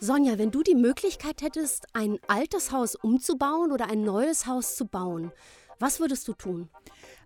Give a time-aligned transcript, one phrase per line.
[0.00, 4.86] Sonja, wenn du die Möglichkeit hättest, ein altes Haus umzubauen oder ein neues Haus zu
[4.86, 5.32] bauen,
[5.78, 6.68] was würdest du tun?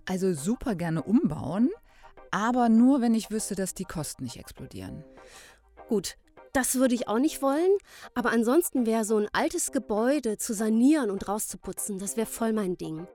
[0.04, 1.70] Also super gerne umbauen,
[2.30, 5.04] aber nur, wenn ich wüsste, dass die Kosten nicht explodieren.
[5.88, 6.16] Gut,
[6.52, 7.76] das würde ich auch nicht wollen,
[8.14, 12.76] aber ansonsten wäre so ein altes Gebäude zu sanieren und rauszuputzen, das wäre voll mein
[12.76, 13.06] Ding.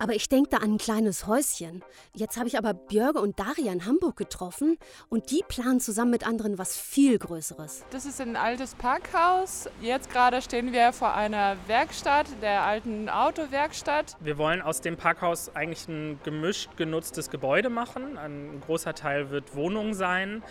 [0.00, 1.84] Aber ich denke da an ein kleines Häuschen.
[2.14, 4.78] Jetzt habe ich aber Björge und Daria in Hamburg getroffen
[5.10, 7.84] und die planen zusammen mit anderen was viel Größeres.
[7.90, 9.68] Das ist ein altes Parkhaus.
[9.82, 14.16] Jetzt gerade stehen wir vor einer Werkstatt, der alten Autowerkstatt.
[14.20, 18.16] Wir wollen aus dem Parkhaus eigentlich ein gemischt genutztes Gebäude machen.
[18.16, 20.42] Ein großer Teil wird Wohnung sein.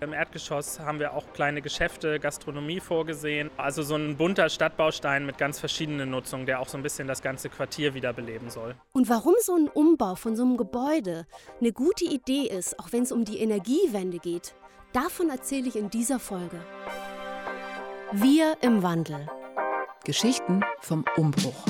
[0.00, 3.50] Im Erdgeschoss haben wir auch kleine Geschäfte, Gastronomie vorgesehen.
[3.56, 7.22] Also so ein bunter Stadtbaustein mit ganz verschiedenen Nutzungen, der auch so ein bisschen das
[7.22, 8.74] ganze Quartier wiederbeleben soll.
[8.92, 11.26] Und warum so ein Umbau von so einem Gebäude
[11.60, 14.54] eine gute Idee ist, auch wenn es um die Energiewende geht,
[14.92, 16.60] davon erzähle ich in dieser Folge.
[18.12, 19.26] Wir im Wandel.
[20.04, 21.64] Geschichten vom Umbruch.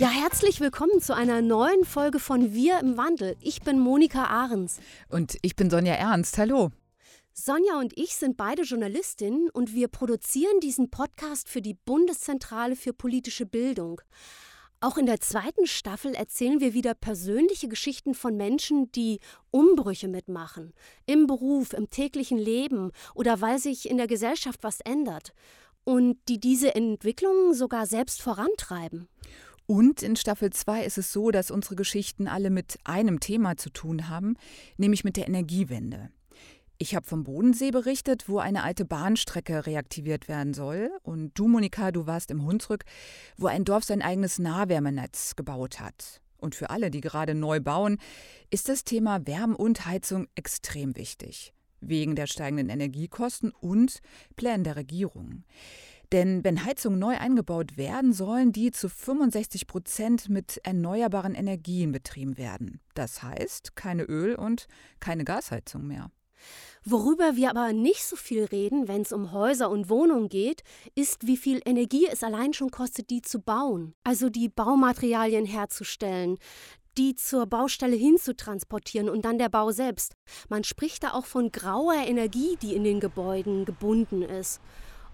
[0.00, 3.36] Ja, herzlich willkommen zu einer neuen Folge von Wir im Wandel.
[3.42, 4.78] Ich bin Monika Ahrens.
[5.10, 6.38] Und ich bin Sonja Ernst.
[6.38, 6.70] Hallo.
[7.34, 12.94] Sonja und ich sind beide Journalistinnen und wir produzieren diesen Podcast für die Bundeszentrale für
[12.94, 14.00] politische Bildung.
[14.80, 20.72] Auch in der zweiten Staffel erzählen wir wieder persönliche Geschichten von Menschen, die Umbrüche mitmachen.
[21.04, 25.34] Im Beruf, im täglichen Leben oder weil sich in der Gesellschaft was ändert.
[25.84, 29.08] Und die diese Entwicklungen sogar selbst vorantreiben.
[29.70, 33.70] Und in Staffel 2 ist es so, dass unsere Geschichten alle mit einem Thema zu
[33.70, 34.34] tun haben,
[34.78, 36.10] nämlich mit der Energiewende.
[36.78, 40.90] Ich habe vom Bodensee berichtet, wo eine alte Bahnstrecke reaktiviert werden soll.
[41.04, 42.82] Und du, Monika, du warst im Hunsrück,
[43.36, 46.20] wo ein Dorf sein eigenes Nahwärmenetz gebaut hat.
[46.38, 47.98] Und für alle, die gerade neu bauen,
[48.50, 51.54] ist das Thema Wärme und Heizung extrem wichtig.
[51.80, 54.00] Wegen der steigenden Energiekosten und
[54.34, 55.44] Plänen der Regierung.
[56.12, 62.36] Denn wenn Heizungen neu eingebaut werden, sollen die zu 65 Prozent mit erneuerbaren Energien betrieben
[62.36, 62.80] werden.
[62.94, 64.66] Das heißt, keine Öl- und
[64.98, 66.10] keine Gasheizung mehr.
[66.84, 70.62] Worüber wir aber nicht so viel reden, wenn es um Häuser und Wohnungen geht,
[70.94, 73.94] ist, wie viel Energie es allein schon kostet, die zu bauen.
[74.02, 76.38] Also die Baumaterialien herzustellen,
[76.96, 80.14] die zur Baustelle hinzutransportieren und dann der Bau selbst.
[80.48, 84.60] Man spricht da auch von grauer Energie, die in den Gebäuden gebunden ist.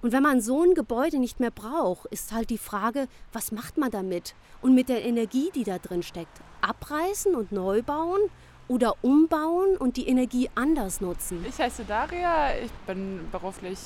[0.03, 3.79] Und wenn man so ein Gebäude nicht mehr braucht, ist halt die Frage, was macht
[3.79, 4.35] man damit?
[4.63, 6.41] Und mit der Energie, die da drin steckt.
[6.61, 8.21] Abreißen und neu bauen
[8.69, 11.45] oder umbauen und die Energie anders nutzen?
[11.49, 13.79] Ich heiße Daria, ich bin beruflich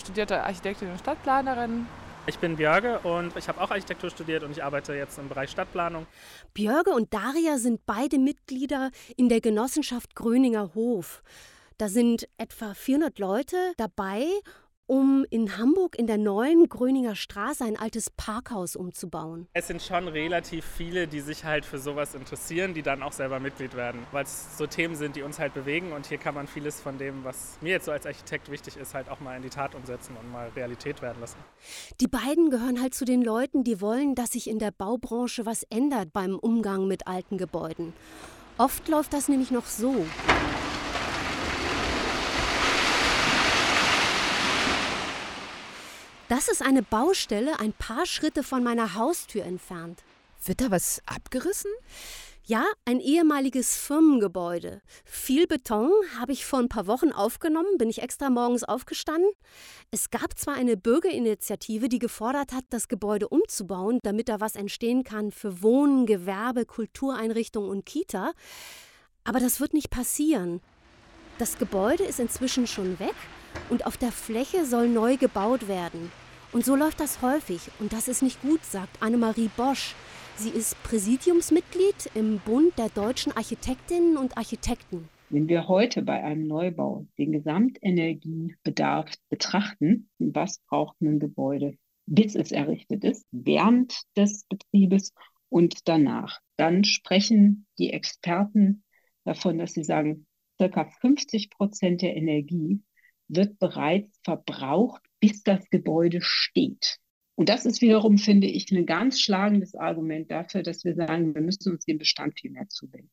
[0.00, 1.86] studierte Architektin und Stadtplanerin.
[2.26, 5.50] Ich bin Björge und ich habe auch Architektur studiert und ich arbeite jetzt im Bereich
[5.50, 6.06] Stadtplanung.
[6.54, 11.22] Björge und Daria sind beide Mitglieder in der Genossenschaft Gröninger Hof.
[11.78, 14.26] Da sind etwa 400 Leute dabei
[14.90, 19.46] um in Hamburg in der neuen Gröninger Straße ein altes Parkhaus umzubauen.
[19.52, 23.38] Es sind schon relativ viele, die sich halt für sowas interessieren, die dann auch selber
[23.38, 26.48] Mitglied werden, weil es so Themen sind, die uns halt bewegen und hier kann man
[26.48, 29.42] vieles von dem, was mir jetzt so als Architekt wichtig ist, halt auch mal in
[29.42, 31.38] die Tat umsetzen und mal Realität werden lassen.
[32.00, 35.62] Die beiden gehören halt zu den Leuten, die wollen, dass sich in der Baubranche was
[35.70, 37.92] ändert beim Umgang mit alten Gebäuden.
[38.58, 40.04] Oft läuft das nämlich noch so.
[46.30, 50.04] Das ist eine Baustelle ein paar Schritte von meiner Haustür entfernt.
[50.44, 51.72] Wird da was abgerissen?
[52.44, 54.80] Ja, ein ehemaliges Firmengebäude.
[55.04, 59.28] Viel Beton habe ich vor ein paar Wochen aufgenommen, bin ich extra morgens aufgestanden.
[59.90, 65.02] Es gab zwar eine Bürgerinitiative, die gefordert hat, das Gebäude umzubauen, damit da was entstehen
[65.02, 68.34] kann für Wohnen, Gewerbe, Kultureinrichtungen und Kita,
[69.24, 70.60] aber das wird nicht passieren.
[71.38, 73.16] Das Gebäude ist inzwischen schon weg
[73.68, 76.10] und auf der Fläche soll neu gebaut werden.
[76.52, 79.94] Und so läuft das häufig und das ist nicht gut, sagt Annemarie Bosch.
[80.36, 85.08] Sie ist Präsidiumsmitglied im Bund der deutschen Architektinnen und Architekten.
[85.28, 91.76] Wenn wir heute bei einem Neubau den Gesamtenergiebedarf betrachten, was braucht ein Gebäude,
[92.06, 95.12] bis es errichtet ist, während des Betriebes
[95.48, 98.82] und danach, dann sprechen die Experten
[99.24, 100.26] davon, dass sie sagen,
[100.58, 102.82] circa 50 Prozent der Energie
[103.30, 106.98] wird bereits verbraucht, bis das Gebäude steht.
[107.36, 111.40] Und das ist wiederum, finde ich, ein ganz schlagendes Argument dafür, dass wir sagen, wir
[111.40, 113.10] müssen uns dem Bestand viel mehr zuwenden.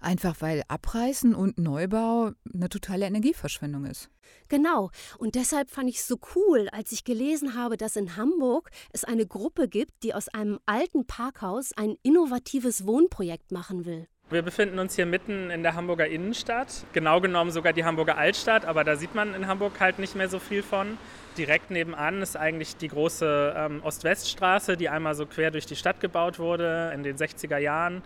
[0.00, 4.10] Einfach weil Abreißen und Neubau eine totale Energieverschwendung ist.
[4.48, 4.90] Genau.
[5.18, 9.04] Und deshalb fand ich es so cool, als ich gelesen habe, dass in Hamburg es
[9.04, 14.06] eine Gruppe gibt, die aus einem alten Parkhaus ein innovatives Wohnprojekt machen will.
[14.28, 18.64] Wir befinden uns hier mitten in der Hamburger Innenstadt, genau genommen sogar die Hamburger Altstadt,
[18.64, 20.98] aber da sieht man in Hamburg halt nicht mehr so viel von.
[21.38, 26.00] Direkt nebenan ist eigentlich die große ähm, Ost-West-Straße, die einmal so quer durch die Stadt
[26.00, 28.02] gebaut wurde in den 60er Jahren.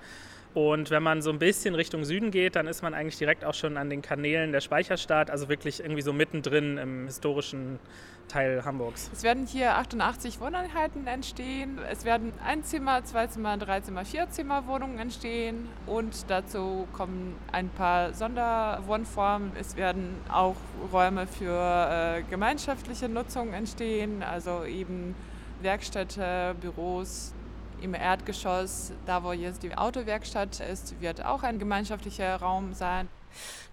[0.52, 3.54] Und wenn man so ein bisschen Richtung Süden geht, dann ist man eigentlich direkt auch
[3.54, 7.78] schon an den Kanälen der Speicherstadt, also wirklich irgendwie so mittendrin im historischen
[8.26, 9.10] Teil Hamburgs.
[9.12, 11.78] Es werden hier 88 Wohneinheiten entstehen.
[11.90, 19.52] Es werden Einzimmer, Zweizimmer, Dreizimmer, Vierzimmer Wohnungen entstehen und dazu kommen ein paar Sonderwohnformen.
[19.58, 20.56] Es werden auch
[20.92, 25.14] Räume für äh, gemeinschaftliche Nutzung entstehen, also eben
[25.62, 27.34] Werkstätte, Büros,
[27.82, 33.08] im Erdgeschoss, da wo jetzt die Autowerkstatt ist, wird auch ein gemeinschaftlicher Raum sein.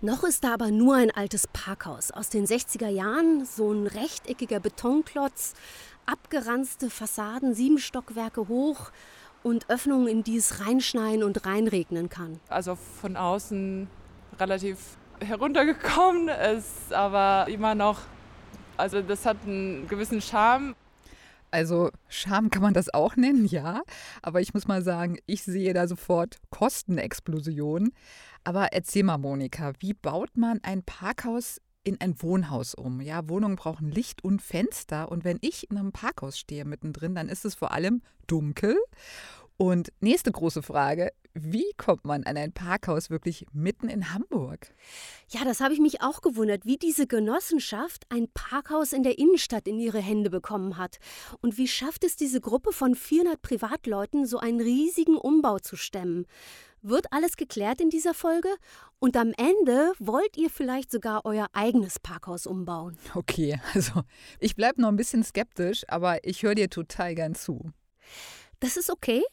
[0.02, 4.60] Noch ist da aber nur ein altes Parkhaus aus den 60er Jahren, so ein rechteckiger
[4.60, 5.56] Betonklotz,
[6.06, 8.92] abgeranzte Fassaden, sieben Stockwerke hoch
[9.44, 12.40] und Öffnungen, in die es reinschneien und reinregnen kann.
[12.50, 13.88] Also von außen
[14.40, 14.78] relativ
[15.20, 18.02] heruntergekommen, ist aber immer noch,
[18.78, 20.76] also das hat einen gewissen Charme.
[21.58, 23.82] Also Scham kann man das auch nennen, ja.
[24.22, 27.94] Aber ich muss mal sagen, ich sehe da sofort Kostenexplosion.
[28.44, 33.02] Aber erzähl mal, Monika, wie baut man ein Parkhaus in ein Wohnhaus um?
[33.02, 35.12] Ja, Wohnungen brauchen Licht und Fenster.
[35.12, 38.78] Und wenn ich in einem Parkhaus stehe mittendrin, dann ist es vor allem dunkel.
[39.58, 44.72] Und nächste große Frage, wie kommt man an ein Parkhaus wirklich mitten in Hamburg?
[45.30, 49.68] Ja, das habe ich mich auch gewundert, wie diese Genossenschaft ein Parkhaus in der Innenstadt
[49.68, 50.98] in ihre Hände bekommen hat.
[51.42, 56.26] Und wie schafft es diese Gruppe von 400 Privatleuten, so einen riesigen Umbau zu stemmen?
[56.84, 58.50] Wird alles geklärt in dieser Folge?
[59.00, 62.98] Und am Ende wollt ihr vielleicht sogar euer eigenes Parkhaus umbauen.
[63.16, 64.04] Okay, also
[64.40, 67.72] ich bleibe noch ein bisschen skeptisch, aber ich höre dir total gern zu.
[68.60, 69.24] Das ist okay.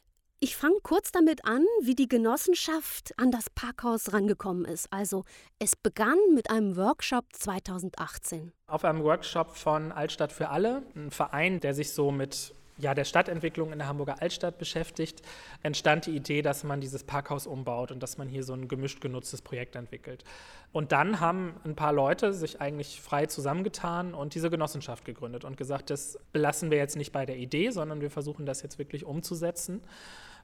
[0.41, 4.93] Ich fange kurz damit an, wie die Genossenschaft an das Parkhaus rangekommen ist.
[4.93, 5.25] Also
[5.59, 8.53] es begann mit einem Workshop 2018.
[8.67, 13.05] Auf einem Workshop von Altstadt für alle, ein Verein, der sich so mit ja, der
[13.05, 15.23] Stadtentwicklung in der Hamburger Altstadt beschäftigt,
[15.63, 19.01] entstand die Idee, dass man dieses Parkhaus umbaut und dass man hier so ein gemischt
[19.01, 20.25] genutztes Projekt entwickelt.
[20.73, 25.57] Und dann haben ein paar Leute sich eigentlich frei zusammengetan und diese Genossenschaft gegründet und
[25.57, 29.05] gesagt, das belassen wir jetzt nicht bei der Idee, sondern wir versuchen das jetzt wirklich
[29.05, 29.83] umzusetzen.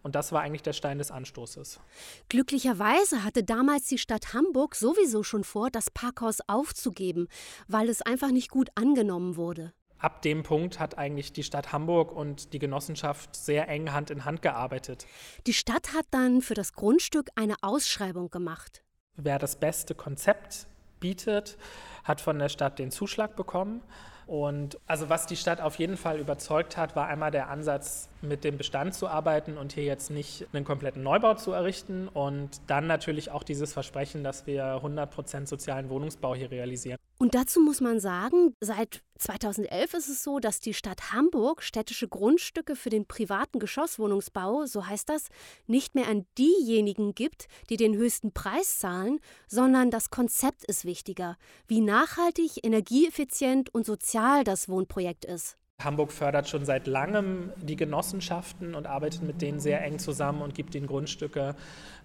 [0.02, 1.80] Und das war eigentlich der Stein des Anstoßes.
[2.28, 7.28] Glücklicherweise hatte damals die Stadt Hamburg sowieso schon vor, das Parkhaus aufzugeben,
[7.68, 9.72] weil es einfach nicht gut angenommen wurde.
[10.00, 14.24] Ab dem Punkt hat eigentlich die Stadt Hamburg und die Genossenschaft sehr eng Hand in
[14.24, 15.06] Hand gearbeitet.
[15.46, 18.82] Die Stadt hat dann für das Grundstück eine Ausschreibung gemacht.
[19.16, 20.66] Wer das beste Konzept
[21.00, 21.58] bietet,
[22.02, 23.82] hat von der Stadt den Zuschlag bekommen.
[24.26, 28.44] Und also was die Stadt auf jeden Fall überzeugt hat, war einmal der Ansatz, mit
[28.44, 32.86] dem Bestand zu arbeiten und hier jetzt nicht einen kompletten Neubau zu errichten und dann
[32.86, 36.98] natürlich auch dieses Versprechen, dass wir 100 Prozent sozialen Wohnungsbau hier realisieren.
[37.18, 42.08] Und dazu muss man sagen, seit 2011 ist es so, dass die Stadt Hamburg städtische
[42.08, 45.26] Grundstücke für den privaten Geschosswohnungsbau, so heißt das,
[45.66, 51.36] nicht mehr an diejenigen gibt, die den höchsten Preis zahlen, sondern das Konzept ist wichtiger,
[51.68, 55.59] wie nachhaltig, energieeffizient und sozial das Wohnprojekt ist.
[55.84, 60.54] Hamburg fördert schon seit langem die Genossenschaften und arbeitet mit denen sehr eng zusammen und
[60.54, 61.54] gibt ihnen Grundstücke.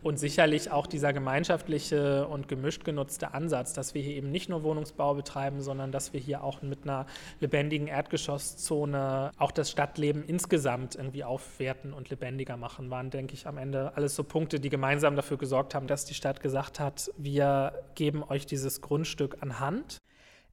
[0.04, 4.63] Und sicherlich auch dieser gemeinschaftliche und gemischt genutzte Ansatz, dass wir hier eben nicht nur
[4.63, 7.07] Wohnungsbau betreiben, sondern dass wir hier auch mit einer
[7.40, 13.57] lebendigen Erdgeschosszone auch das Stadtleben insgesamt irgendwie aufwerten und lebendiger machen, waren, denke ich, am
[13.57, 17.73] Ende alles so Punkte, die gemeinsam dafür gesorgt haben, dass die Stadt gesagt hat, wir
[17.95, 19.97] geben euch dieses Grundstück an Hand.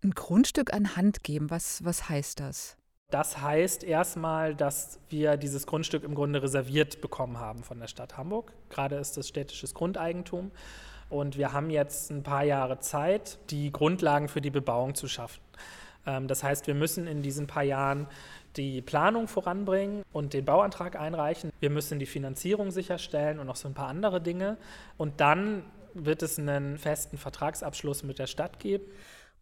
[0.02, 2.76] Ein Grundstück an Hand geben, was, was heißt das?
[3.12, 8.16] Das heißt erstmal, dass wir dieses Grundstück im Grunde reserviert bekommen haben von der Stadt
[8.16, 8.54] Hamburg.
[8.70, 10.50] Gerade ist es städtisches Grundeigentum.
[11.10, 15.42] Und wir haben jetzt ein paar Jahre Zeit, die Grundlagen für die Bebauung zu schaffen.
[16.06, 18.06] Ähm, das heißt, wir müssen in diesen paar Jahren
[18.56, 21.52] die Planung voranbringen und den Bauantrag einreichen.
[21.60, 24.56] Wir müssen die Finanzierung sicherstellen und noch so ein paar andere Dinge.
[24.96, 28.84] Und dann wird es einen festen Vertragsabschluss mit der Stadt geben.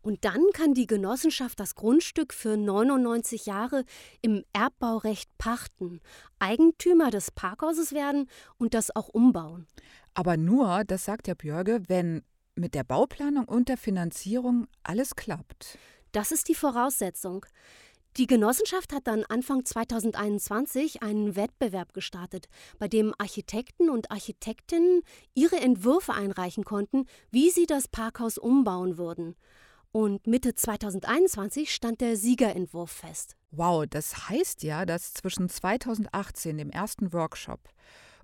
[0.02, 3.84] Und dann kann die Genossenschaft das Grundstück für 99 Jahre
[4.22, 6.00] im Erbbaurecht pachten,
[6.38, 9.66] Eigentümer des Parkhauses werden und das auch umbauen.
[10.14, 12.22] Aber nur, das sagt der Björge, wenn
[12.54, 15.78] mit der Bauplanung und der Finanzierung alles klappt.
[16.12, 17.46] Das ist die Voraussetzung.
[18.16, 22.48] Die Genossenschaft hat dann Anfang 2021 einen Wettbewerb gestartet,
[22.80, 25.02] bei dem Architekten und Architektinnen
[25.34, 29.36] ihre Entwürfe einreichen konnten, wie sie das Parkhaus umbauen würden.
[29.92, 33.36] Und Mitte 2021 stand der Siegerentwurf fest.
[33.50, 37.60] Wow, das heißt ja, dass zwischen 2018, dem ersten Workshop,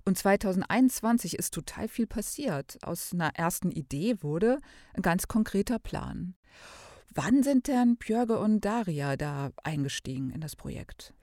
[0.05, 2.77] Und 2021 ist total viel passiert.
[2.81, 4.59] Aus einer ersten Idee wurde
[4.93, 6.35] ein ganz konkreter Plan.
[7.13, 11.13] Wann sind denn Björge und Daria da eingestiegen in das Projekt?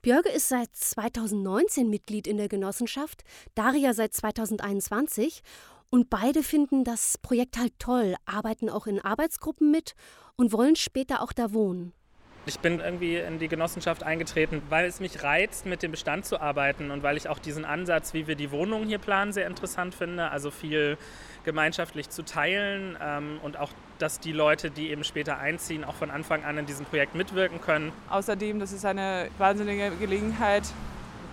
[0.00, 3.22] Björge ist seit 2019 Mitglied in der Genossenschaft,
[3.54, 5.42] Daria seit 2021
[5.92, 9.94] und beide finden das Projekt halt toll, arbeiten auch in Arbeitsgruppen mit
[10.36, 11.92] und wollen später auch da wohnen.
[12.46, 16.40] Ich bin irgendwie in die Genossenschaft eingetreten, weil es mich reizt, mit dem Bestand zu
[16.40, 19.94] arbeiten und weil ich auch diesen Ansatz, wie wir die Wohnungen hier planen, sehr interessant
[19.94, 20.30] finde.
[20.30, 20.96] Also viel
[21.44, 26.10] gemeinschaftlich zu teilen ähm, und auch, dass die Leute, die eben später einziehen, auch von
[26.10, 27.92] Anfang an in diesem Projekt mitwirken können.
[28.08, 30.64] Außerdem, das ist eine wahnsinnige Gelegenheit,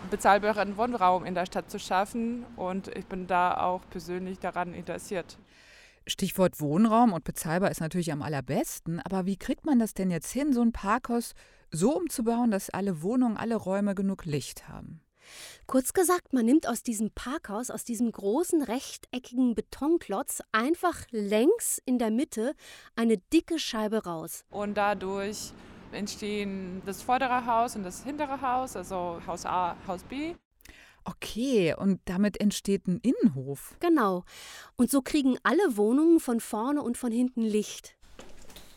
[0.10, 5.38] bezahlbaren Wohnraum in der Stadt zu schaffen und ich bin da auch persönlich daran interessiert.
[6.08, 10.32] Stichwort Wohnraum und bezahlbar ist natürlich am allerbesten, aber wie kriegt man das denn jetzt
[10.32, 11.34] hin, so ein Parkhaus
[11.72, 15.02] so umzubauen, dass alle Wohnungen, alle Räume genug Licht haben?
[15.68, 22.00] Kurz gesagt, man nimmt aus diesem Parkhaus, aus diesem großen rechteckigen Betonklotz einfach längs in
[22.00, 22.54] der Mitte
[22.96, 24.46] eine dicke Scheibe raus.
[24.50, 25.54] Und dadurch
[25.92, 30.36] entstehen das vordere Haus und das hintere Haus, also Haus A, Haus B.
[31.06, 33.76] Okay, und damit entsteht ein Innenhof.
[33.80, 34.24] Genau.
[34.76, 37.96] Und so kriegen alle Wohnungen von vorne und von hinten Licht.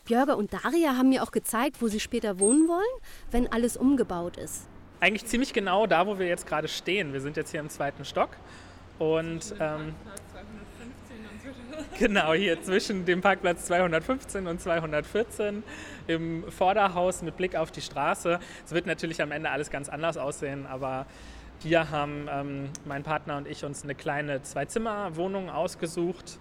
[0.05, 2.81] Björge und Daria haben mir auch gezeigt, wo sie später wohnen wollen,
[3.31, 4.67] wenn alles umgebaut ist.
[4.99, 7.13] Eigentlich ziemlich genau da, wo wir jetzt gerade stehen.
[7.13, 8.29] Wir sind jetzt hier im zweiten Stock
[8.99, 9.93] und ähm,
[11.99, 15.63] genau hier zwischen dem Parkplatz 215 und 214
[16.07, 18.39] im Vorderhaus mit Blick auf die Straße.
[18.65, 21.05] Es wird natürlich am Ende alles ganz anders aussehen, aber
[21.59, 26.39] hier haben ähm, mein Partner und ich uns eine kleine Zwei-Zimmer-Wohnung ausgesucht.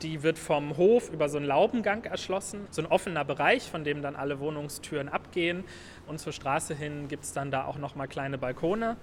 [0.00, 4.00] Die wird vom Hof über so einen Laubengang erschlossen, so ein offener Bereich, von dem
[4.00, 5.64] dann alle Wohnungstüren abgehen.
[6.06, 8.96] Und zur Straße hin gibt es dann da auch noch mal kleine Balkone.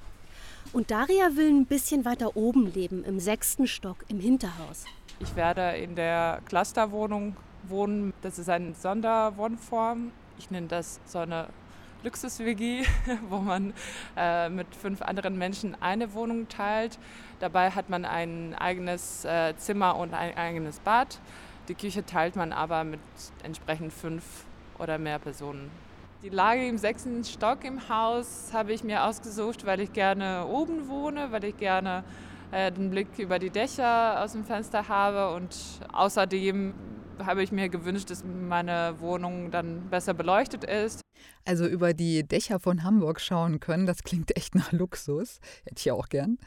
[0.74, 4.86] Und Daria will ein bisschen weiter oben leben, im sechsten Stock, im Hinterhaus.
[5.22, 8.14] Ich werde in der Clusterwohnung wohnen.
[8.22, 10.14] Das ist eine Sonderwohnform.
[10.38, 11.48] Ich nenne das so eine
[12.04, 12.86] Luxus-WG,
[13.30, 13.74] wo man
[14.16, 16.98] äh, mit fünf anderen Menschen eine Wohnung teilt.
[17.42, 21.20] Dabei hat man ein eigenes äh, Zimmer und ein eigenes Bad.
[21.68, 23.02] Die Küche teilt man aber mit
[23.44, 24.24] entsprechend fünf
[24.78, 25.70] oder mehr Personen.
[26.24, 30.88] Die Lage im sechsten Stock im Haus habe ich mir ausgesucht, weil ich gerne oben
[30.88, 32.06] wohne, weil ich gerne
[32.52, 35.56] äh, den Blick über die Dächer aus dem Fenster habe und
[35.94, 36.74] außerdem
[37.26, 41.02] habe ich mir gewünscht, dass meine Wohnung dann besser beleuchtet ist.
[41.46, 45.40] Also über die Dächer von Hamburg schauen können, das klingt echt nach Luxus.
[45.66, 46.38] Hätte ich auch gern.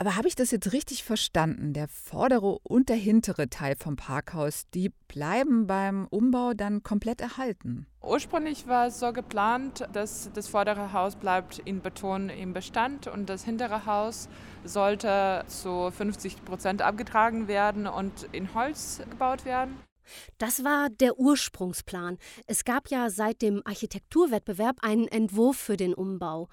[0.00, 1.74] Aber habe ich das jetzt richtig verstanden?
[1.74, 7.86] Der vordere und der hintere Teil vom Parkhaus, die bleiben beim Umbau dann komplett erhalten?
[8.00, 13.28] Ursprünglich war es so geplant, dass das vordere Haus bleibt in Beton im Bestand und
[13.28, 14.30] das hintere Haus
[14.64, 19.76] sollte zu 50 Prozent abgetragen werden und in Holz gebaut werden.
[20.38, 22.18] Das war der Ursprungsplan.
[22.46, 26.48] Es gab ja seit dem Architekturwettbewerb einen Entwurf für den Umbau.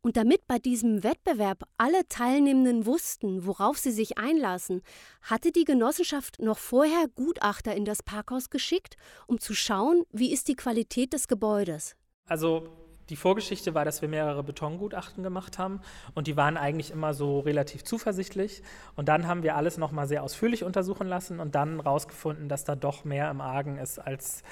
[0.00, 4.82] Und damit bei diesem Wettbewerb alle Teilnehmenden wussten, worauf sie sich einlassen,
[5.22, 10.48] hatte die Genossenschaft noch vorher Gutachter in das Parkhaus geschickt, um zu schauen, wie ist
[10.48, 11.96] die Qualität des Gebäudes.
[12.26, 12.68] Also
[13.08, 15.80] die Vorgeschichte war, dass wir mehrere Betongutachten gemacht haben
[16.14, 18.62] und die waren eigentlich immer so relativ zuversichtlich.
[18.96, 22.76] Und dann haben wir alles nochmal sehr ausführlich untersuchen lassen und dann rausgefunden, dass da
[22.76, 24.42] doch mehr im Argen ist als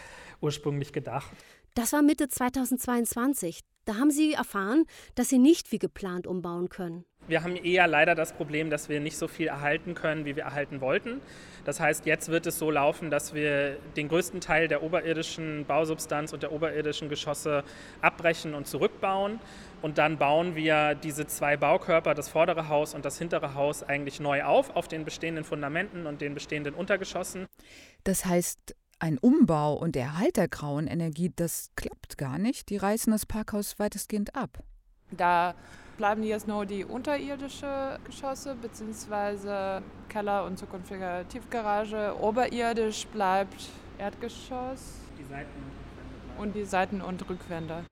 [0.40, 1.30] ursprünglich gedacht.
[1.74, 3.60] Das war Mitte 2022.
[3.86, 7.04] Da haben Sie erfahren, dass Sie nicht wie geplant umbauen können.
[7.28, 10.42] Wir haben eher leider das Problem, dass wir nicht so viel erhalten können, wie wir
[10.42, 11.20] erhalten wollten.
[11.64, 16.32] Das heißt, jetzt wird es so laufen, dass wir den größten Teil der oberirdischen Bausubstanz
[16.32, 17.62] und der oberirdischen Geschosse
[18.00, 19.38] abbrechen und zurückbauen.
[19.82, 24.18] Und dann bauen wir diese zwei Baukörper, das vordere Haus und das hintere Haus, eigentlich
[24.18, 27.46] neu auf, auf den bestehenden Fundamenten und den bestehenden Untergeschossen.
[28.02, 32.70] Das heißt, ein Umbau und der Erhalt der grauen Energie, das klappt gar nicht.
[32.70, 34.62] Die reißen das Parkhaus weitestgehend ab.
[35.10, 35.54] Da
[35.96, 39.82] bleiben jetzt nur die unterirdische Geschosse bzw.
[40.08, 42.16] Keller und zukünftige Tiefgarage.
[42.20, 45.62] Oberirdisch bleibt Erdgeschoss die Seiten
[46.38, 47.84] und die Seiten- und Rückwände.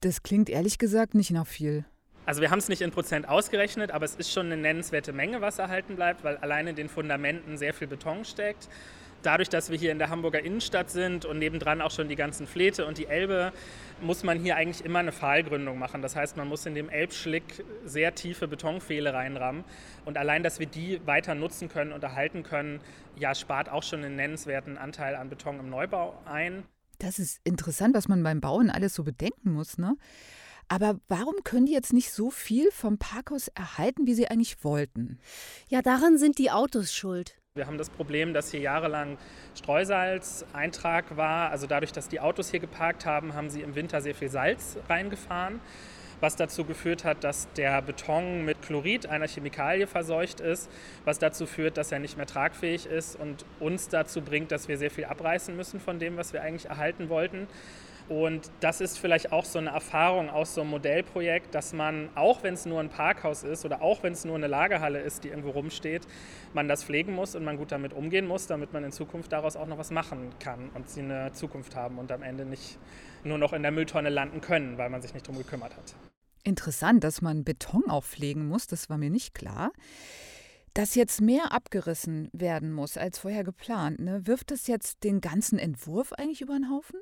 [0.00, 1.84] Das klingt ehrlich gesagt nicht nach viel.
[2.24, 5.40] Also wir haben es nicht in Prozent ausgerechnet, aber es ist schon eine nennenswerte Menge,
[5.40, 8.68] was erhalten bleibt, weil allein in den Fundamenten sehr viel Beton steckt
[9.26, 12.46] dadurch, dass wir hier in der Hamburger Innenstadt sind und nebendran auch schon die ganzen
[12.46, 13.52] Fläte und die Elbe,
[14.00, 16.02] muss man hier eigentlich immer eine Pfahlgründung machen.
[16.02, 19.64] Das heißt, man muss in dem Elbschlick sehr tiefe Betonpfähle reinrammen.
[20.04, 22.80] Und allein, dass wir die weiter nutzen können und erhalten können,
[23.16, 26.64] ja, spart auch schon einen nennenswerten Anteil an Beton im Neubau ein.
[26.98, 29.96] Das ist interessant, was man beim Bauen alles so bedenken muss, ne?
[30.68, 35.20] Aber warum können die jetzt nicht so viel vom Parkhaus erhalten, wie sie eigentlich wollten?
[35.68, 37.36] Ja, daran sind die Autos schuld.
[37.56, 39.16] Wir haben das Problem, dass hier jahrelang
[39.54, 41.50] Streusalzeintrag war.
[41.50, 44.76] Also dadurch, dass die Autos hier geparkt haben, haben sie im Winter sehr viel Salz
[44.90, 45.60] reingefahren,
[46.20, 50.70] was dazu geführt hat, dass der Beton mit Chlorid, einer Chemikalie, verseucht ist,
[51.06, 54.76] was dazu führt, dass er nicht mehr tragfähig ist und uns dazu bringt, dass wir
[54.76, 57.48] sehr viel abreißen müssen von dem, was wir eigentlich erhalten wollten.
[58.08, 62.42] Und das ist vielleicht auch so eine Erfahrung aus so einem Modellprojekt, dass man, auch
[62.42, 65.28] wenn es nur ein Parkhaus ist oder auch wenn es nur eine Lagerhalle ist, die
[65.28, 66.06] irgendwo rumsteht,
[66.54, 69.56] man das pflegen muss und man gut damit umgehen muss, damit man in Zukunft daraus
[69.56, 72.78] auch noch was machen kann und sie eine Zukunft haben und am Ende nicht
[73.24, 75.94] nur noch in der Mülltonne landen können, weil man sich nicht darum gekümmert hat.
[76.44, 79.72] Interessant, dass man Beton auch pflegen muss, das war mir nicht klar.
[80.76, 84.26] Dass jetzt mehr abgerissen werden muss als vorher geplant, ne?
[84.26, 87.00] wirft das jetzt den ganzen Entwurf eigentlich über den Haufen?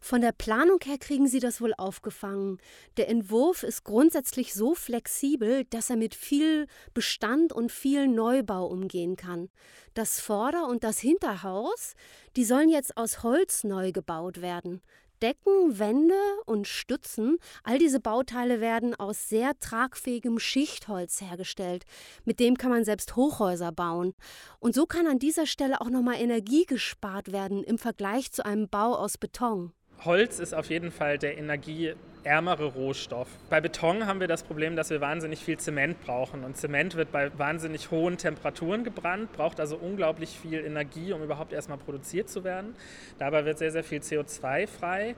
[0.00, 2.56] Von der Planung her kriegen Sie das wohl aufgefangen.
[2.96, 9.16] Der Entwurf ist grundsätzlich so flexibel, dass er mit viel Bestand und viel Neubau umgehen
[9.16, 9.50] kann.
[9.92, 11.92] Das Vorder- und das Hinterhaus,
[12.36, 14.80] die sollen jetzt aus Holz neu gebaut werden.
[15.22, 21.84] Decken, Wände und Stützen, all diese Bauteile werden aus sehr tragfähigem Schichtholz hergestellt.
[22.24, 24.14] Mit dem kann man selbst Hochhäuser bauen.
[24.58, 28.68] Und so kann an dieser Stelle auch nochmal Energie gespart werden im Vergleich zu einem
[28.68, 29.72] Bau aus Beton.
[30.04, 33.28] Holz ist auf jeden Fall der energieärmere Rohstoff.
[33.50, 36.42] Bei Beton haben wir das Problem, dass wir wahnsinnig viel Zement brauchen.
[36.42, 41.52] Und Zement wird bei wahnsinnig hohen Temperaturen gebrannt, braucht also unglaublich viel Energie, um überhaupt
[41.52, 42.74] erstmal produziert zu werden.
[43.18, 45.14] Dabei wird sehr, sehr viel CO2 frei.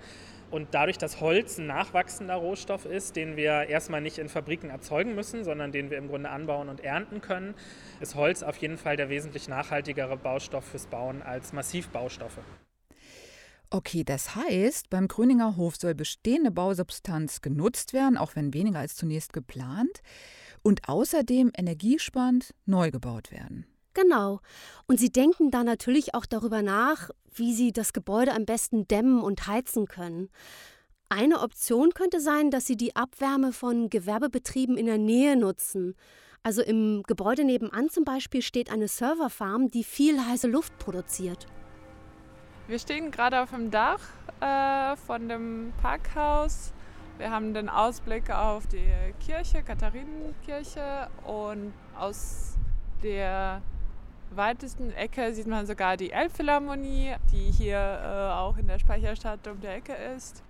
[0.51, 5.15] Und dadurch, dass Holz ein nachwachsender Rohstoff ist, den wir erstmal nicht in Fabriken erzeugen
[5.15, 7.55] müssen, sondern den wir im Grunde anbauen und ernten können,
[8.01, 12.39] ist Holz auf jeden Fall der wesentlich nachhaltigere Baustoff fürs Bauen als Massivbaustoffe.
[13.75, 18.95] Okay, das heißt, beim Gröninger Hof soll bestehende Bausubstanz genutzt werden, auch wenn weniger als
[18.95, 20.01] zunächst geplant,
[20.63, 23.67] und außerdem energiesparend neu gebaut werden.
[23.93, 24.39] Genau.
[24.87, 29.21] Und Sie denken da natürlich auch darüber nach, wie Sie das Gebäude am besten dämmen
[29.21, 30.29] und heizen können.
[31.09, 35.97] Eine Option könnte sein, dass Sie die Abwärme von Gewerbebetrieben in der Nähe nutzen.
[36.45, 41.49] Also im Gebäude nebenan zum Beispiel steht eine Serverfarm, die viel heiße Luft produziert.
[42.67, 44.01] Wir stehen gerade auf dem Dach
[44.41, 46.73] äh, von dem Parkhaus.
[47.19, 48.89] Wir haben den Ausblick auf die
[49.21, 52.57] Kirche, Katharinenkirche und aus
[53.03, 53.61] der
[54.31, 59.61] weitesten Ecke sieht man sogar die Elbphilharmonie, die hier äh, auch in der Speicherstadt um
[59.61, 60.43] die Ecke ist.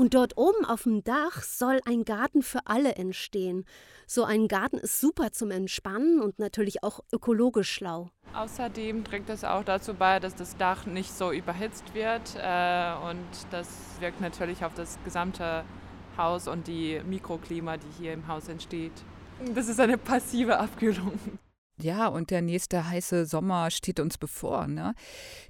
[0.00, 3.66] Und dort oben auf dem Dach soll ein Garten für alle entstehen.
[4.06, 8.08] So ein Garten ist super zum Entspannen und natürlich auch ökologisch schlau.
[8.32, 13.18] Außerdem trägt es auch dazu bei, dass das Dach nicht so überhitzt wird äh, und
[13.50, 15.66] das wirkt natürlich auf das gesamte
[16.16, 18.94] Haus und die Mikroklima, die hier im Haus entsteht.
[19.54, 21.20] Das ist eine passive Abkühlung.
[21.82, 24.66] Ja, und der nächste heiße Sommer steht uns bevor.
[24.66, 24.94] Ne?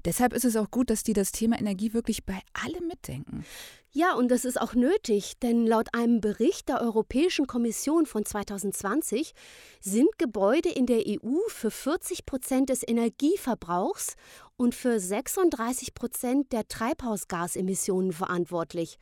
[0.05, 3.45] Deshalb ist es auch gut, dass die das Thema Energie wirklich bei allem mitdenken.
[3.92, 9.33] Ja, und das ist auch nötig, denn laut einem Bericht der Europäischen Kommission von 2020
[9.81, 14.14] sind Gebäude in der EU für 40 Prozent des Energieverbrauchs
[14.57, 18.96] und für 36 Prozent der Treibhausgasemissionen verantwortlich.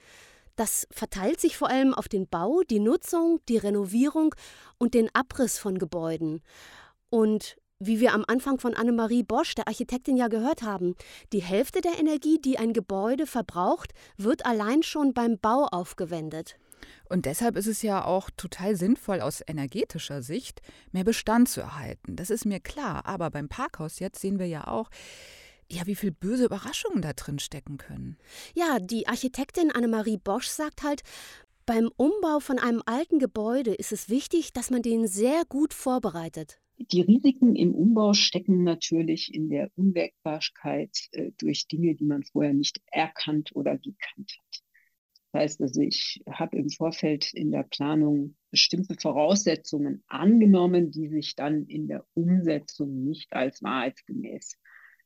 [0.57, 4.35] Das verteilt sich vor allem auf den Bau, die Nutzung, die Renovierung
[4.79, 6.41] und den Abriss von Gebäuden.
[7.11, 10.95] Und wie wir am Anfang von Annemarie Bosch, der Architektin, ja gehört haben,
[11.33, 16.57] die Hälfte der Energie, die ein Gebäude verbraucht, wird allein schon beim Bau aufgewendet.
[17.09, 20.61] Und deshalb ist es ja auch total sinnvoll aus energetischer Sicht,
[20.93, 22.17] mehr Bestand zu erhalten.
[22.17, 23.07] Das ist mir klar.
[23.07, 24.91] Aber beim Parkhaus jetzt sehen wir ja auch,
[25.71, 28.17] ja, wie viel böse Überraschungen da drin stecken können.
[28.55, 31.03] Ja, die Architektin Annemarie Bosch sagt halt,
[31.67, 36.59] beim Umbau von einem alten Gebäude ist es wichtig, dass man den sehr gut vorbereitet.
[36.81, 42.55] Die Risiken im Umbau stecken natürlich in der Unwägbarkeit äh, durch Dinge, die man vorher
[42.55, 44.63] nicht erkannt oder gekannt hat.
[45.33, 51.35] Das heißt also, ich habe im Vorfeld in der Planung bestimmte Voraussetzungen angenommen, die sich
[51.35, 54.57] dann in der Umsetzung nicht als wahrheitsgemäß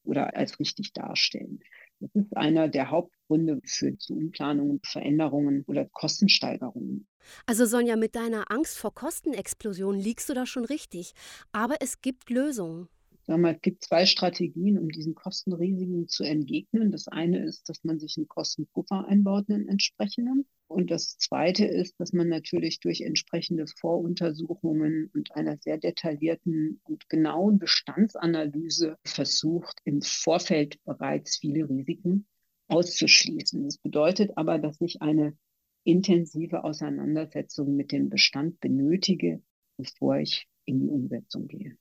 [0.04, 1.61] oder als richtig darstellen.
[2.02, 7.06] Das ist einer der Hauptgründe für zu Umplanungen, Veränderungen oder Kostensteigerungen.
[7.46, 11.14] Also Sonja, mit deiner Angst vor Kostenexplosionen liegst du da schon richtig.
[11.52, 12.88] Aber es gibt Lösungen.
[13.26, 16.90] Es gibt zwei Strategien, um diesen Kostenrisiken zu entgegnen.
[16.90, 20.46] Das eine ist, dass man sich einen Kostenpuffer einbaut, einen entsprechenden.
[20.66, 27.08] Und das Zweite ist, dass man natürlich durch entsprechende Voruntersuchungen und einer sehr detaillierten und
[27.08, 32.26] genauen Bestandsanalyse versucht, im Vorfeld bereits viele Risiken
[32.68, 33.64] auszuschließen.
[33.64, 35.37] Das bedeutet aber, dass sich eine
[35.85, 39.42] intensive Auseinandersetzung mit dem Bestand benötige,
[39.76, 41.76] bevor ich in die Umsetzung gehe.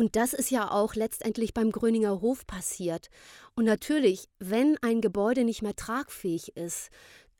[0.00, 3.10] Und das ist ja auch letztendlich beim Gröninger Hof passiert.
[3.54, 6.88] Und natürlich, wenn ein Gebäude nicht mehr tragfähig ist,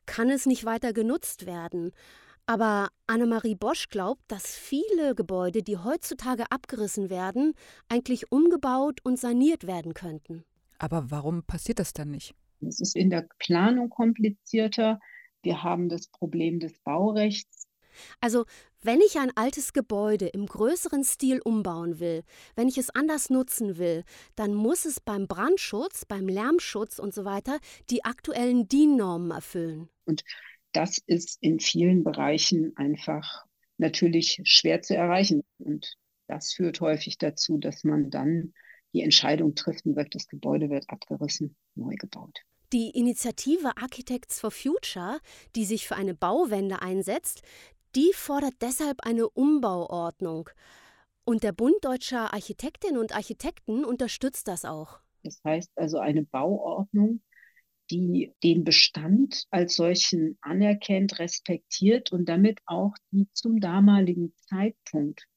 [0.05, 1.91] kann es nicht weiter genutzt werden.
[2.45, 7.53] Aber Annemarie Bosch glaubt, dass viele Gebäude, die heutzutage abgerissen werden,
[7.89, 10.43] eigentlich umgebaut und saniert werden könnten.
[10.77, 12.35] Aber warum passiert das dann nicht?
[12.59, 14.99] Es ist in der Planung komplizierter.
[15.41, 17.65] Wir haben das Problem des Baurechts.
[18.19, 18.45] Also,
[18.81, 22.23] wenn ich ein altes Gebäude im größeren Stil umbauen will,
[22.55, 24.03] wenn ich es anders nutzen will,
[24.35, 29.89] dann muss es beim Brandschutz, beim Lärmschutz und so weiter die aktuellen DIN-Normen erfüllen.
[30.05, 30.23] Und
[30.71, 33.45] das ist in vielen Bereichen einfach
[33.77, 35.43] natürlich schwer zu erreichen.
[35.59, 38.53] Und das führt häufig dazu, dass man dann
[38.93, 42.39] die Entscheidung trifft und sagt, das Gebäude wird abgerissen, neu gebaut.
[42.73, 45.19] Die Initiative Architects for Future,
[45.57, 47.41] die sich für eine Bauwende einsetzt,
[47.95, 50.49] die fordert deshalb eine Umbauordnung.
[51.23, 54.99] Und der Bund deutscher Architektinnen und Architekten unterstützt das auch.
[55.23, 57.21] Das heißt also eine Bauordnung,
[57.91, 65.27] die den Bestand als solchen anerkennt, respektiert und damit auch die zum damaligen Zeitpunkt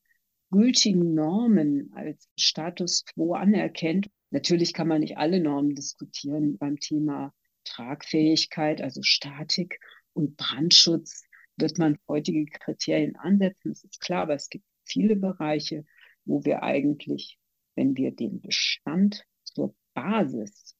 [0.51, 4.09] gültigen Normen als Status quo anerkennt.
[4.31, 9.81] Natürlich kann man nicht alle Normen diskutieren beim Thema Tragfähigkeit, also Statik
[10.13, 11.24] und Brandschutz
[11.57, 15.85] wird man heutige Kriterien ansetzen, das ist klar, aber es gibt viele Bereiche,
[16.25, 17.39] wo wir eigentlich,
[17.75, 20.77] wenn wir den Bestand zur Basis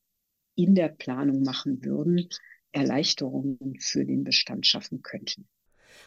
[0.55, 2.29] in der Planung machen würden,
[2.73, 5.49] Erleichterungen für den Bestand schaffen könnten.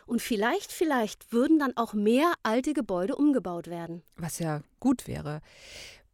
[0.05, 4.03] Und vielleicht, vielleicht würden dann auch mehr alte Gebäude umgebaut werden.
[4.15, 5.41] Was ja gut wäre.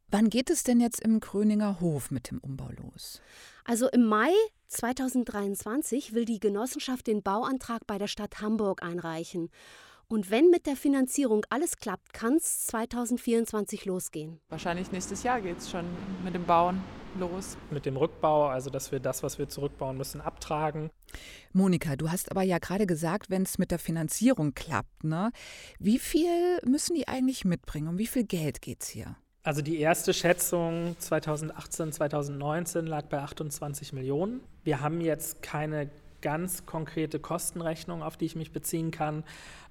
[0.10, 3.20] Wann geht es denn jetzt im Kröninger Hof mit dem Umbau los?
[3.66, 4.32] Also im Mai
[4.74, 9.50] 2023 will die Genossenschaft den Bauantrag bei der Stadt Hamburg einreichen.
[10.08, 14.40] Und wenn mit der Finanzierung alles klappt, kann es 2024 losgehen.
[14.50, 15.86] Wahrscheinlich nächstes Jahr geht es schon
[16.24, 16.82] mit dem Bauen
[17.20, 17.58] los.
[17.72, 20.90] Mit dem Rückbau, also dass wir das, was wir zurückbauen müssen, abtragen.
[21.52, 25.32] Monika, du hast aber ja gerade gesagt, wenn es mit der Finanzierung klappt, ne?
[25.80, 27.88] Wie viel müssen die eigentlich mitbringen?
[27.88, 29.16] Um wie viel Geld geht es hier?
[29.46, 34.40] Also die erste Schätzung 2018, 2019 lag bei 28 Millionen.
[34.64, 35.90] Wir haben jetzt keine
[36.22, 39.26] ganz konkrete Kostenrechnung, auf die ich mich beziehen kann.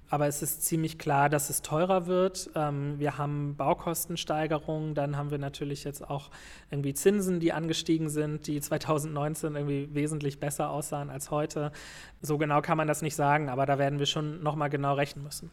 [0.08, 2.50] Aber es ist ziemlich klar, dass es teurer wird.
[2.54, 6.30] Ähm, wir haben Baukostensteigerungen, dann haben wir natürlich jetzt auch
[6.70, 11.72] irgendwie Zinsen, die angestiegen sind, die 2019 irgendwie wesentlich besser aussahen als heute.
[12.20, 15.24] So genau kann man das nicht sagen, aber da werden wir schon nochmal genau rechnen
[15.24, 15.50] müssen.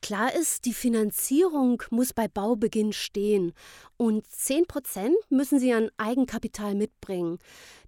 [0.00, 3.52] Klar ist, die Finanzierung muss bei Baubeginn stehen
[3.96, 7.38] und 10 Prozent müssen Sie an Eigenkapital mitbringen.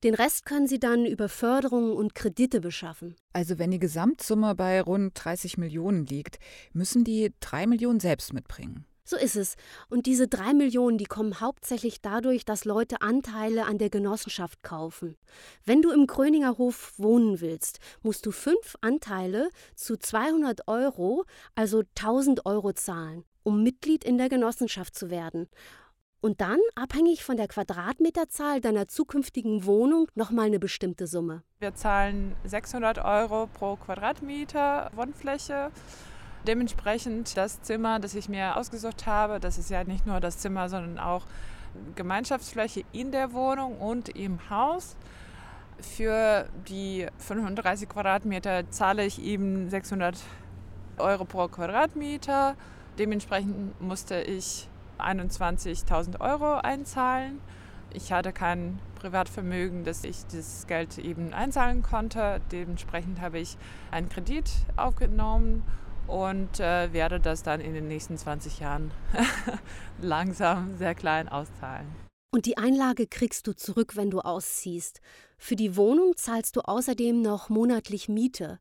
[0.04, 3.16] Den Rest können Sie dann über Förderungen und Kredite beschaffen.
[3.32, 6.38] Also wenn die Gesamtsumme bei rund 30 Millionen liegt,
[6.72, 8.86] müssen die 3 Millionen selbst mitbringen.
[9.06, 9.56] So ist es.
[9.90, 15.16] Und diese drei Millionen, die kommen hauptsächlich dadurch, dass Leute Anteile an der Genossenschaft kaufen.
[15.66, 21.82] Wenn du im Gröninger Hof wohnen willst, musst du fünf Anteile zu 200 Euro, also
[21.98, 25.48] 1000 Euro zahlen, um Mitglied in der Genossenschaft zu werden.
[26.24, 31.42] Und dann, abhängig von der Quadratmeterzahl deiner zukünftigen Wohnung, nochmal eine bestimmte Summe.
[31.58, 35.70] Wir zahlen 600 Euro pro Quadratmeter Wohnfläche.
[36.46, 40.70] Dementsprechend das Zimmer, das ich mir ausgesucht habe, das ist ja nicht nur das Zimmer,
[40.70, 41.26] sondern auch
[41.94, 44.96] Gemeinschaftsfläche in der Wohnung und im Haus.
[45.78, 50.16] Für die 35 Quadratmeter zahle ich eben 600
[50.96, 52.56] Euro pro Quadratmeter.
[52.96, 57.40] Dementsprechend musste ich 21.000 Euro einzahlen.
[57.92, 62.40] Ich hatte kein Privatvermögen, dass ich das Geld eben einzahlen konnte.
[62.50, 63.56] Dementsprechend habe ich
[63.90, 65.62] einen Kredit aufgenommen
[66.06, 68.90] und äh, werde das dann in den nächsten 20 Jahren
[70.00, 71.86] langsam sehr klein auszahlen.
[72.32, 75.00] Und die Einlage kriegst du zurück, wenn du ausziehst.
[75.38, 78.58] Für die Wohnung zahlst du außerdem noch monatlich Miete.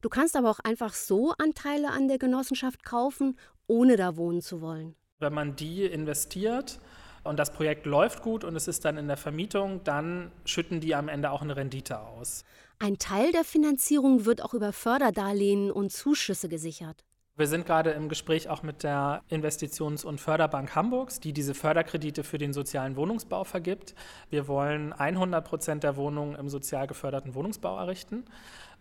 [0.00, 4.60] Du kannst aber auch einfach so Anteile an der Genossenschaft kaufen, ohne da wohnen zu
[4.60, 4.94] wollen.
[5.18, 6.78] Wenn man die investiert
[7.24, 10.94] und das Projekt läuft gut und es ist dann in der Vermietung, dann schütten die
[10.94, 12.44] am Ende auch eine Rendite aus.
[12.78, 17.06] Ein Teil der Finanzierung wird auch über Förderdarlehen und Zuschüsse gesichert.
[17.38, 22.22] Wir sind gerade im Gespräch auch mit der Investitions- und Förderbank Hamburgs, die diese Förderkredite
[22.22, 23.94] für den sozialen Wohnungsbau vergibt.
[24.30, 28.24] Wir wollen 100 Prozent der Wohnungen im sozial geförderten Wohnungsbau errichten.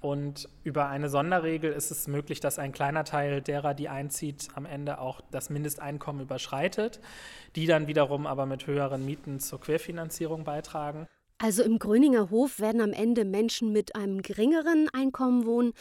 [0.01, 4.65] Und über eine Sonderregel ist es möglich, dass ein kleiner Teil derer, die einzieht, am
[4.65, 6.99] Ende auch das Mindesteinkommen überschreitet,
[7.55, 11.08] die dann wiederum aber mit höheren Mieten zur Querfinanzierung beitragen.
[11.38, 15.73] Also im Gröninger Hof werden am Ende Menschen mit einem geringeren Einkommen wohnen,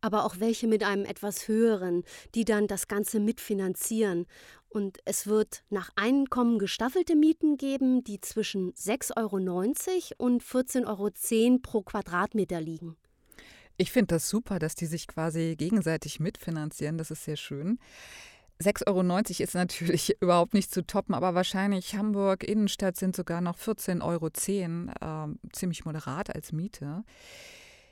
[0.00, 2.02] aber auch welche mit einem etwas höheren,
[2.34, 4.26] die dann das Ganze mitfinanzieren.
[4.70, 11.58] Und es wird nach Einkommen gestaffelte Mieten geben, die zwischen 6,90 Euro und 14,10 Euro
[11.58, 12.96] pro Quadratmeter liegen.
[13.76, 16.98] Ich finde das super, dass die sich quasi gegenseitig mitfinanzieren.
[16.98, 17.78] Das ist sehr schön.
[18.60, 23.58] 6,90 Euro ist natürlich überhaupt nicht zu toppen, aber wahrscheinlich Hamburg Innenstadt sind sogar noch
[23.58, 24.28] 14,10 Euro,
[25.30, 27.04] äh, ziemlich moderat als Miete.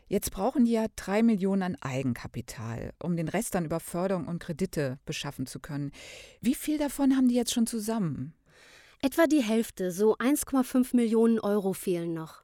[0.08, 4.40] Jetzt brauchen die ja drei Millionen an Eigenkapital, um den Rest dann über Förderung und
[4.40, 5.92] Kredite beschaffen zu können.
[6.40, 8.34] Wie viel davon haben die jetzt schon zusammen?
[9.02, 12.42] Etwa die Hälfte, so 1,5 Millionen Euro fehlen noch.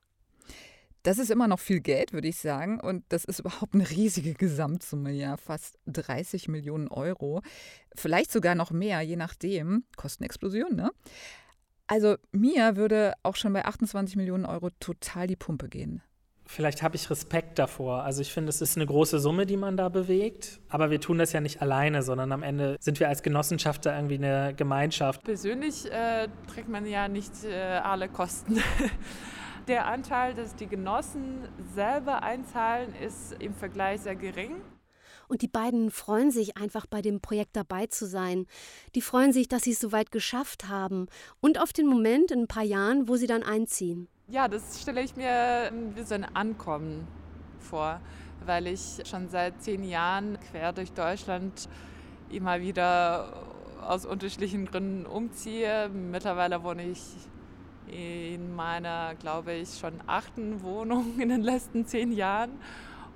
[1.07, 2.81] Das ist immer noch viel Geld, würde ich sagen.
[2.81, 7.43] Und das ist überhaupt eine riesige Gesamtsumme, ja, fast 30 Millionen Euro.
[7.95, 9.85] Vielleicht sogar noch mehr, je nachdem.
[9.97, 10.91] Kostenexplosion, ne?
[11.87, 16.03] Also mir würde auch schon bei 28 Millionen Euro total die Pumpe gehen.
[16.45, 18.03] Vielleicht habe ich Respekt davor.
[18.03, 20.59] Also ich finde, es ist eine große Summe, die man da bewegt.
[20.69, 23.95] Aber wir tun das ja nicht alleine, sondern am Ende sind wir als Genossenschaft da
[23.95, 25.23] irgendwie eine Gemeinschaft.
[25.23, 28.61] Persönlich äh, trägt man ja nicht äh, alle Kosten.
[29.69, 34.61] Der Anteil, dass die Genossen selber einzahlen, ist im Vergleich sehr gering.
[35.27, 38.47] Und die beiden freuen sich einfach bei dem Projekt dabei zu sein.
[38.95, 41.09] Die freuen sich, dass sie es so weit geschafft haben
[41.41, 44.07] und auf den Moment in ein paar Jahren, wo sie dann einziehen.
[44.29, 47.09] Ja, das stelle ich mir wie so ein Ankommen
[47.59, 48.01] vor,
[48.45, 51.69] weil ich schon seit zehn Jahren quer durch Deutschland
[52.31, 53.33] immer wieder
[53.83, 55.89] aus unterschiedlichen Gründen umziehe.
[55.89, 57.01] Mittlerweile wohne ich
[57.89, 62.53] in meiner, glaube ich, schon achten Wohnung in den letzten zehn Jahren.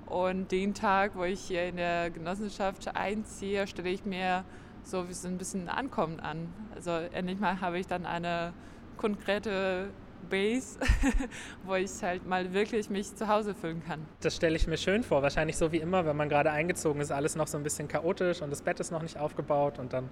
[0.05, 4.43] Und den Tag, wo ich hier in der Genossenschaft einziehe, stelle ich mir
[4.83, 6.53] so ein bisschen Ankommen an.
[6.75, 8.53] Also endlich mal habe ich dann eine
[8.97, 9.89] konkrete
[10.31, 10.79] Base,
[11.65, 14.07] wo ich halt mal wirklich mich zu Hause fühlen kann.
[14.21, 15.21] Das stelle ich mir schön vor.
[15.21, 18.41] Wahrscheinlich so wie immer, wenn man gerade eingezogen ist, alles noch so ein bisschen chaotisch
[18.41, 20.09] und das Bett ist noch nicht aufgebaut und dann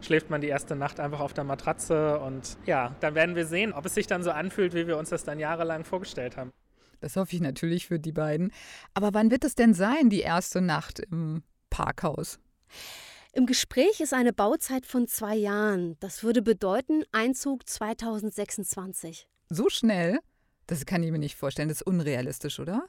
[0.00, 3.72] schläft man die erste Nacht einfach auf der Matratze und ja, dann werden wir sehen,
[3.72, 6.52] ob es sich dann so anfühlt, wie wir uns das dann jahrelang vorgestellt haben.
[7.00, 8.52] Das hoffe ich natürlich für die beiden.
[8.94, 12.38] Aber wann wird es denn sein, die erste Nacht im Parkhaus?
[13.32, 15.96] Im Gespräch ist eine Bauzeit von zwei Jahren.
[16.00, 19.26] Das würde bedeuten Einzug 2026.
[19.52, 20.18] So schnell?
[20.66, 21.68] Das kann ich mir nicht vorstellen.
[21.68, 22.86] Das ist unrealistisch, oder?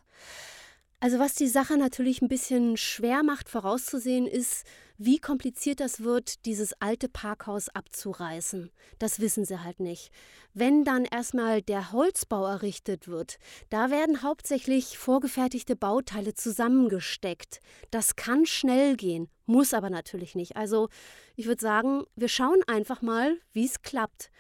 [1.02, 4.66] Also was die Sache natürlich ein bisschen schwer macht vorauszusehen, ist,
[4.98, 8.72] wie kompliziert das wird, dieses alte Parkhaus abzureißen.
[9.00, 10.14] Das wissen sie halt nicht.
[10.54, 17.60] Wenn dann erstmal der Holzbau errichtet wird, da werden hauptsächlich vorgefertigte Bauteile zusammengesteckt.
[17.92, 20.56] Das kann schnell gehen, muss aber natürlich nicht.
[20.56, 20.88] Also
[21.36, 24.32] ich würde sagen, wir schauen einfach mal, wie es klappt.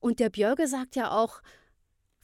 [0.00, 1.42] Und der Björge sagt ja auch,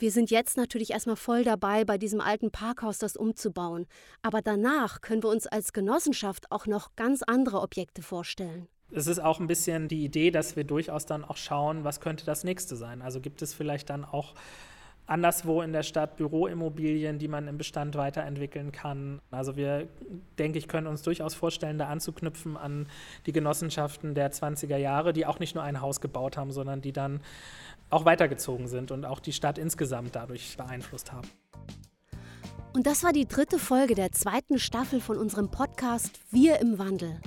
[0.04, 3.86] wir sind jetzt natürlich erstmal voll dabei, bei diesem alten Parkhaus das umzubauen.
[4.20, 8.68] Aber danach können wir uns als Genossenschaft auch noch ganz andere Objekte vorstellen.
[8.92, 12.26] Es ist auch ein bisschen die Idee, dass wir durchaus dann auch schauen, was könnte
[12.26, 13.00] das nächste sein.
[13.00, 14.34] Also gibt es vielleicht dann auch
[15.06, 19.20] anderswo in der Stadt Büroimmobilien, die man im Bestand weiterentwickeln kann.
[19.30, 19.88] Also wir,
[20.38, 22.88] denke ich, können uns durchaus vorstellen, da anzuknüpfen an
[23.26, 26.92] die Genossenschaften der 20er Jahre, die auch nicht nur ein Haus gebaut haben, sondern die
[26.92, 27.20] dann
[27.94, 31.28] auch weitergezogen sind und auch die Stadt insgesamt dadurch beeinflusst haben.
[32.74, 37.20] Und das war die dritte Folge der zweiten Staffel von unserem Podcast Wir im Wandel.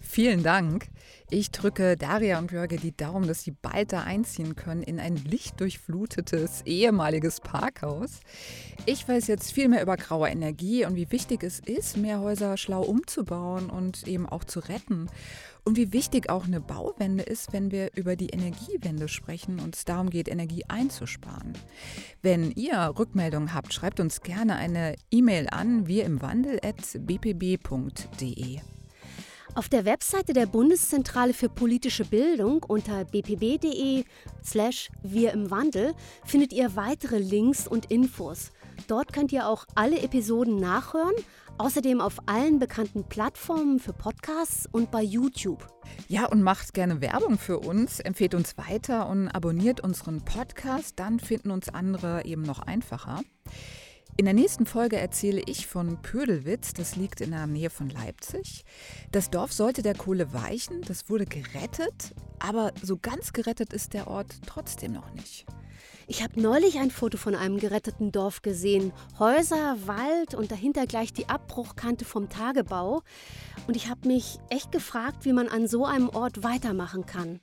[0.00, 0.88] Vielen Dank.
[1.30, 5.16] Ich drücke Daria und Björge die Daumen, dass sie bald da einziehen können in ein
[5.16, 8.20] lichtdurchflutetes ehemaliges Parkhaus.
[8.86, 12.56] Ich weiß jetzt viel mehr über graue Energie und wie wichtig es ist, mehr Häuser
[12.56, 15.10] schlau umzubauen und eben auch zu retten.
[15.64, 19.84] Und wie wichtig auch eine Bauwende ist, wenn wir über die Energiewende sprechen und es
[19.84, 21.52] darum geht, Energie einzusparen.
[22.22, 28.60] Wenn ihr Rückmeldungen habt, schreibt uns gerne eine E-Mail an wir im Wandel@bpb.de.
[29.54, 34.04] Auf der Webseite der Bundeszentrale für politische Bildung unter bpb.de
[34.44, 38.52] slash wir im Wandel findet ihr weitere Links und Infos.
[38.86, 41.14] Dort könnt ihr auch alle Episoden nachhören,
[41.58, 45.66] außerdem auf allen bekannten Plattformen für Podcasts und bei YouTube.
[46.06, 51.18] Ja, und macht gerne Werbung für uns, empfehlt uns weiter und abonniert unseren Podcast, dann
[51.18, 53.22] finden uns andere eben noch einfacher.
[54.20, 58.64] In der nächsten Folge erzähle ich von Pödelwitz, das liegt in der Nähe von Leipzig.
[59.12, 64.08] Das Dorf sollte der Kohle weichen, das wurde gerettet, aber so ganz gerettet ist der
[64.08, 65.46] Ort trotzdem noch nicht.
[66.08, 68.92] Ich habe neulich ein Foto von einem geretteten Dorf gesehen.
[69.20, 73.02] Häuser, Wald und dahinter gleich die Abbruchkante vom Tagebau.
[73.68, 77.38] Und ich habe mich echt gefragt, wie man an so einem Ort weitermachen kann.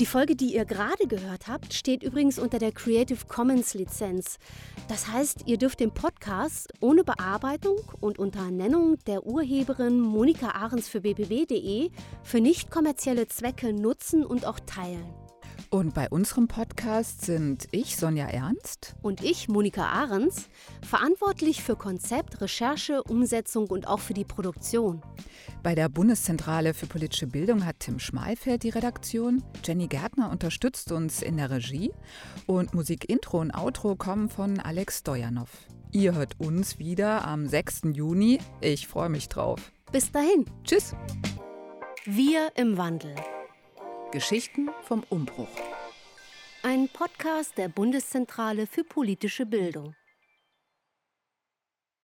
[0.00, 4.38] Die Folge, die ihr gerade gehört habt, steht übrigens unter der Creative Commons Lizenz.
[4.86, 10.88] Das heißt, ihr dürft den Podcast ohne Bearbeitung und unter Nennung der Urheberin Monika Ahrens
[10.88, 11.90] für bbb.de
[12.22, 15.27] für nicht kommerzielle Zwecke nutzen und auch teilen.
[15.70, 18.96] Und bei unserem Podcast sind ich, Sonja Ernst.
[19.02, 20.48] Und ich, Monika Ahrens,
[20.80, 25.02] verantwortlich für Konzept, Recherche, Umsetzung und auch für die Produktion.
[25.62, 29.44] Bei der Bundeszentrale für politische Bildung hat Tim Schmalfeld die Redaktion.
[29.62, 31.92] Jenny Gärtner unterstützt uns in der Regie.
[32.46, 35.50] Und Musik-Intro und Outro kommen von Alex Stojanov.
[35.92, 37.82] Ihr hört uns wieder am 6.
[37.92, 38.38] Juni.
[38.62, 39.60] Ich freue mich drauf.
[39.92, 40.46] Bis dahin.
[40.64, 40.94] Tschüss.
[42.06, 43.14] Wir im Wandel.
[44.10, 45.48] Geschichten vom Umbruch.
[46.62, 49.94] Ein Podcast der Bundeszentrale für politische Bildung.